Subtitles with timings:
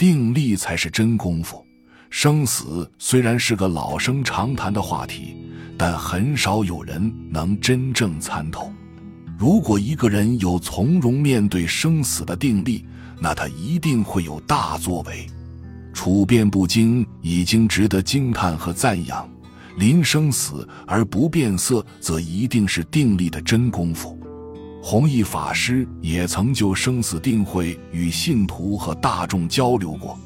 [0.00, 1.62] 定力才是真功夫。
[2.08, 5.36] 生死虽然是个老生常谈的话题，
[5.76, 8.72] 但很少有人能真正参透。
[9.38, 12.82] 如果一个人有从容面对生死的定力，
[13.20, 15.26] 那他一定会有大作为。
[15.92, 19.28] 处变不惊已经值得惊叹和赞扬，
[19.76, 24.18] 临生死而不变色，则一定是定力的真功夫。
[24.82, 30.18] 弘一法师也曾就生死定会与信徒和大众交流过。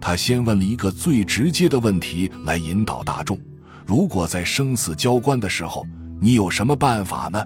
[0.00, 3.38] 他先问了一个最直接的问题来引导大众：
[3.84, 5.84] 如果在生死交关的时候，
[6.20, 7.44] 你有什么办法呢？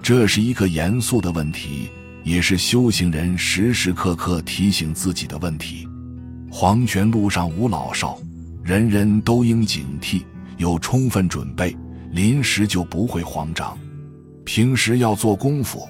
[0.00, 1.90] 这是一个严肃的问题，
[2.22, 5.88] 也是修行人时时刻刻提醒自己的问题。
[6.50, 8.18] 黄泉路上无老少，
[8.62, 10.22] 人人都应警惕，
[10.56, 11.76] 有充分准备，
[12.12, 13.76] 临时就不会慌张。
[14.44, 15.86] 平时要做功夫，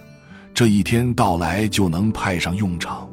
[0.59, 3.09] 这一天到来就能派上用场。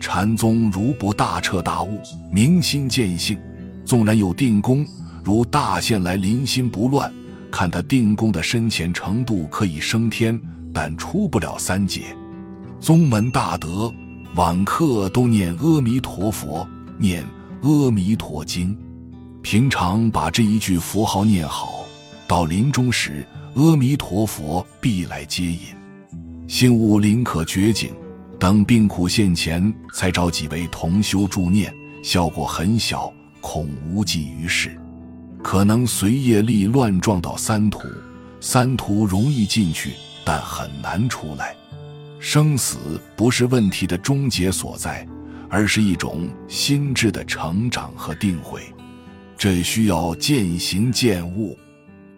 [0.00, 2.00] 禅宗如不大彻大悟、
[2.32, 3.38] 明心见性，
[3.84, 4.82] 纵然有定功，
[5.22, 7.12] 如大限来临心不乱，
[7.52, 10.40] 看他定功的深浅程度可以升天，
[10.72, 12.16] 但出不了三界。
[12.80, 13.92] 宗门大德，
[14.34, 17.22] 晚课都念阿弥陀佛，念
[17.60, 18.74] 阿弥陀经，
[19.42, 21.84] 平常把这一句符号念好，
[22.26, 23.22] 到临终时，
[23.56, 25.78] 阿弥陀佛必来接引。
[26.50, 27.94] 幸悟林可绝景。
[28.36, 34.76] 等病苦现前，才找几位同修助念，效果很小，恐无济于事。
[35.44, 37.82] 可能随业力乱撞到三途，
[38.40, 39.92] 三途容易进去，
[40.24, 41.54] 但很难出来。
[42.18, 45.06] 生死不是问题的终结所在，
[45.48, 48.60] 而是一种心智的成长和定慧。
[49.38, 51.56] 这需要渐行渐悟，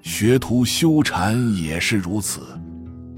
[0.01, 2.41] 学徒修禅也是如此。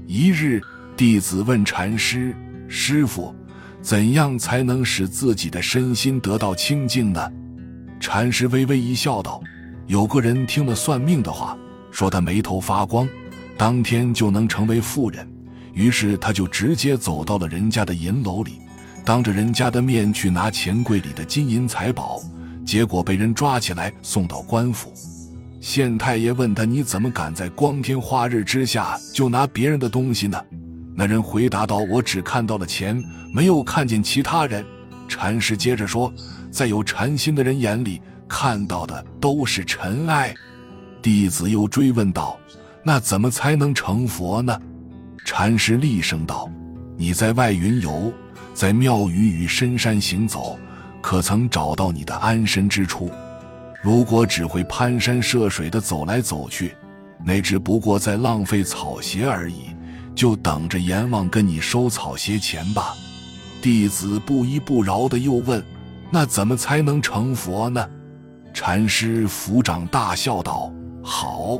[0.07, 0.61] 一日，
[0.97, 2.33] 弟子问禅师。
[2.67, 3.35] 师傅，
[3.81, 7.31] 怎样才能使自己的身心得到清净呢？
[7.99, 9.41] 禅师微微一笑，道
[9.87, 11.57] ：“有个人听了算命的话，
[11.91, 13.07] 说他眉头发光，
[13.57, 15.27] 当天就能成为富人。
[15.73, 18.61] 于是他就直接走到了人家的银楼里，
[19.03, 22.21] 当着人家的面去拿钱柜里的金银财宝，
[22.65, 24.93] 结果被人抓起来送到官府。
[25.59, 30.41] 县太爷问他：‘你怎么敢在光天化日之下就拿别人的东西呢？’”
[30.95, 34.65] 那人回答道：“我只看到了钱，没有看见其他人。”
[35.09, 36.11] 禅师接着说
[36.49, 40.33] ：“在有禅心的人眼里，看到的都是尘埃。”
[41.01, 42.39] 弟子又追问道
[42.81, 44.57] ：“那怎么才能成佛呢？”
[45.25, 46.49] 禅师厉声道
[46.95, 48.11] ：“你在外云游，
[48.53, 50.57] 在庙宇与深山行走，
[51.01, 53.11] 可曾找到你的安身之处？
[53.83, 56.73] 如果只会攀山涉水的走来走去，
[57.23, 59.65] 那只不过在浪费草鞋而已。”
[60.15, 62.95] 就等着阎王跟你收草鞋钱吧。
[63.61, 65.63] 弟子不依不饶的又问
[66.09, 67.87] ：“那怎么才能成佛呢？”
[68.53, 70.71] 禅师抚掌大笑道
[71.03, 71.59] ：“好，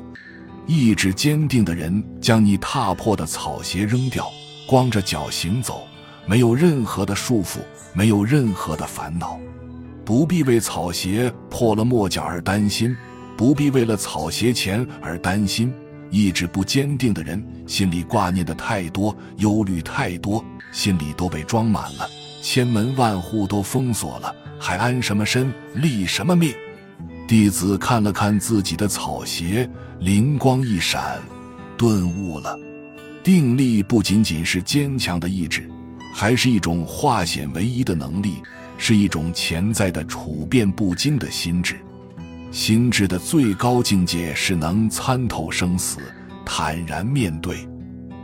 [0.65, 4.31] 意志坚定的人将你踏破的草鞋扔掉，
[4.65, 5.83] 光着脚行走，
[6.25, 7.57] 没有任何的束缚，
[7.93, 9.37] 没有任何的烦恼，
[10.05, 12.95] 不必为草鞋破了墨脚而担心，
[13.35, 15.73] 不必为了草鞋钱而担心。”
[16.09, 22.07] 意志不坚定的人，心里挂念的太多，忧虑太多，心里都被装满了，
[22.41, 26.53] 千门万户都封锁了，还安什么身，立什么命？
[27.27, 31.19] 弟子看了看自己的草鞋，灵光一闪，
[31.77, 32.57] 顿悟了。
[33.23, 35.67] 定力不仅仅是坚强的意志，
[36.13, 38.35] 还是一种化险为夷的能力，
[38.77, 41.75] 是一种潜在的处变不惊的心智。
[42.55, 45.97] 心智的最高境界是能参透生死，
[46.45, 47.67] 坦然面对。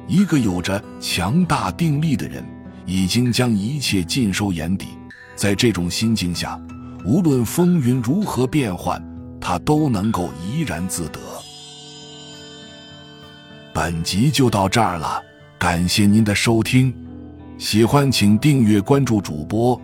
[0.08, 2.42] 一个有着强大定力的人，
[2.86, 4.88] 已经将一切尽收眼底。
[5.36, 6.58] 在这种心境下，
[7.04, 9.04] 无论风云如何变幻，
[9.42, 11.20] 他都能够怡然自得。
[13.74, 15.22] 本集就到这儿了，
[15.60, 16.94] 感谢您的收听。
[17.58, 19.80] 喜欢请订阅关注主播，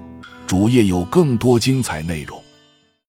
[0.47, 2.41] 主页有更多精彩内容。